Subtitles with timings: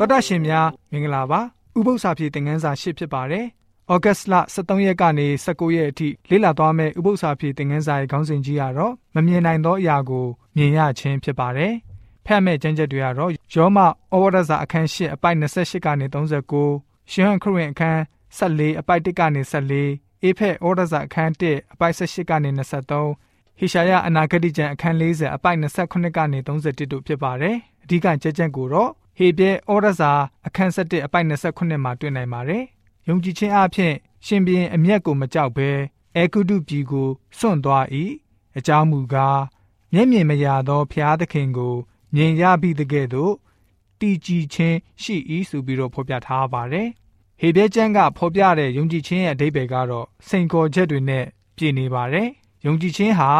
[0.00, 1.40] တော်တာရှင်များမင်္ဂလာပါ
[1.78, 3.46] ဥပု္ပ္ပစာဖြည့်သင်ခန်းစာ၈ဖြစ်ပါတယ်
[3.92, 10.26] ဩဂတ်စ်လ23ရက်ကနေ19ရက်အထိလေ့လာသွားမယ့်ဥပု္ပ္ပစာဖြည့်သင်ခန်းစာရဲ့ခေါင်းစဉ်ကြီးကတော့မမြင်နိုင်သောအရာကို
[10.56, 11.72] မြင်ရခြင်းဖြစ်ပါတယ်
[12.26, 13.86] ဖတ်မဲ့ကျမ်းချက်တွေကတော့ယောမဩ
[14.22, 18.00] ဝါဒစာအခန်း၈အပိုက်28ကနေ39ရှင်ဟန်ခရစ်ဝင်အခန်း
[18.38, 30.12] 14အပိုက်1ကနေ14အေဖက်ဩဝါဒစာအခန်း1အပိုက်18ကနေ23ဟေရှာယအနာဂတိကျမ်းအခန်း40အပိုက်29ကနေ31တို့ဖြစ်ပါတယ်အဓိကကြက်ကြက်ကိုတော့ ဟေပြဲဩရစာ
[30.46, 32.64] အခန်း7အပိုက်29မှာတွေ့နိုင်ပါတယ်။
[33.08, 33.94] ယုံကြည်ခြင်းအပြင်
[34.26, 35.70] ရှင်ဘီရင်အမျက်ကိုမကြောက်ဘဲ
[36.16, 37.86] အေကုတုပြည်ကိုစွန့်သွား၏
[38.58, 39.40] အကြောင်းမူကား
[39.92, 41.74] မျက်မြင်မရသောဖျားသခင်ကို
[42.14, 43.34] မြင်ရပြီးတကဲ့သို့
[44.00, 45.16] တည်ကြည်ခြင်းရှိ၏
[45.48, 46.88] ဆိုပြီးတော့ဖော်ပြထားပါတယ်။
[47.40, 51.24] ဟေပြဲကျမ်းကဖော်ပြတဲ့ယုံကြည်ခြင်းရဲ့အဓိပ္ပာယ်ကတော့စိန်ခေါ်ချက်တွေနဲ့
[51.56, 52.28] ပြည့်နေပါတယ်။
[52.66, 53.30] ယုံကြည်ခြင်းဟာ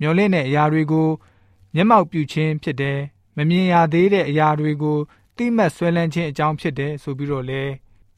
[0.00, 1.08] မျော်လင့်တဲ့အရာတွေကို
[1.74, 2.98] မျက်မှောက်ပြုခြင်းဖြစ်တယ်။
[3.36, 4.98] မမြင်ရသေးတဲ့အရာတွေကို
[5.36, 7.72] တိမတ်ဆွဲလန်းခြင်းအကြောင်းဖြစ်တယ်ဆိုပြီးတော့လည်း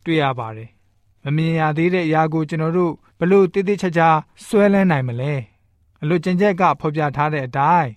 [0.04, 0.70] တွေ့ရပါတယ်။
[1.24, 4.02] မမြင်ရသေးတဲ့အရာကိုကျွန်တော်တို့ဘလို့တိတိကျကျ
[4.46, 5.34] ဆွဲလန်းနိုင်မလဲ။
[6.02, 7.90] အလို့ကျင့်ချက်ကဖော်ပြထားတဲ့အတိုင်း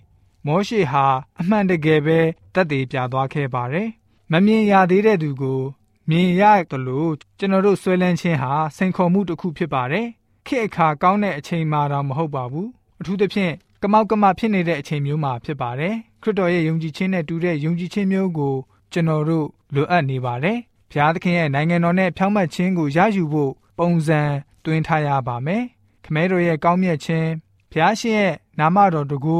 [0.46, 1.06] မောရှေဟာ
[1.40, 2.18] အမှန်တကယ်ပဲ
[2.54, 3.88] တက်တည်ပြသွားခဲ့ပါတယ်။
[4.32, 5.60] မမြင်ရသေးတဲ့သူကို
[6.08, 10.06] မြင်ရတယ်လို့ကျွန်တော်တို့ဆွဲလန်းခြင်းဟာစိန်ခေါ်မှုတစ်ခုဖြစ်ပါတယ်။
[10.46, 12.68] ခေတ်အခါကောင်းတဲ့အချိန်မှတော့မဟုတ်ပါဘူး။
[13.00, 13.52] အထူးသဖြင့်
[13.82, 18.56] ကမောက်ကမဖြစ်နေတဲ့အချိန်မျိုးမှာဖြစ်ပါတယ်။ခရစ်တော်ရဲ့ယုံကြည်ခြင်းနဲ့တူတဲ့ယုံကြည်ခြင်းမျိုးကို
[18.92, 20.58] ကျွန်တော်တို့လိုအပ်နေပါတယ်။
[20.90, 24.20] ဘုရားသခင်ရဲ့နိုင်ငံတော်နဲ့ဖြောင့်မတ်ခြင်းကိုရယူဖို့ပုံစံ
[24.64, 25.62] တွင်ထားရပါမယ်။
[26.04, 27.28] ခမဲတော်ရဲ့ကောင်းမြတ်ခြင်း
[27.70, 29.38] ဘုရားရှင်ရဲ့နာမတော်တကူ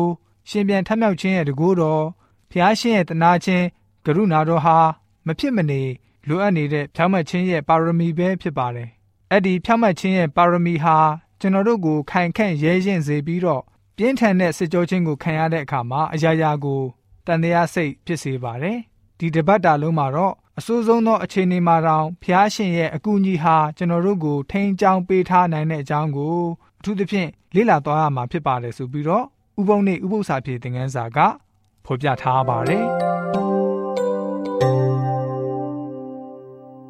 [0.49, 2.05] ရှင်ပြန်ထမြောက်ခြင်းရဲ့တကူတော်
[2.51, 3.65] ဘုရားရှင်ရဲ့တနာခြင်း
[4.05, 4.79] ကရုဏာတော်ဟာ
[5.27, 5.83] မဖြစ်မနေ
[6.29, 8.89] လိုအပ်နေတဲ့ဖြောင့်မတ်ခြင်းရဲ့ပါရမီပဲဖြစ်ပါတယ်။
[9.31, 10.97] အဲ့ဒီဖြောင့်မတ်ခြင်းရဲ့ပါရမီဟာ
[11.41, 13.63] ကျွန်တော်တို့ကိုခိုင်ခန့်ရဲရင်စေပြီးတော့
[13.97, 16.83] ပြင်းထန်တဲ့စစ်ကြောခြင်းကိုခံရတဲ့အခါမှာအရာရာကို
[17.27, 18.79] တန်တရားစိတ်ဖြစ်စေပါတယ်
[19.21, 26.37] ဒီတပတ်တာလုံးမှာတော့အဆိုးဆုံးသောအခြေအနေမှာတောင်ဖျားရှင်ရဲ့အကူအညီဟာကျွန်တော်တို့ကို ထိန်းချောင်းပေးထားနိုင်တဲ့အကြောင်းကို
[26.79, 29.25] အထူးသဖြင့်လေ့လာသွားရမှာဖြစ်ပါတယ်ဆိုပြီးတော့
[29.61, 31.19] ဥပုံနဲ့ဥပု္ပ္ပစာပြေသင်ခန်းစာက
[31.85, 32.87] ဖော်ပြထားပါတယ်။